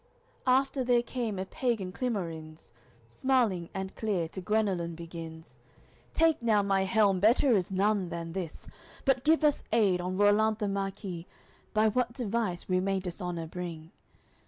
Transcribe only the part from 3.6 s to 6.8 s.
and clear to Guenelun begins: "Take now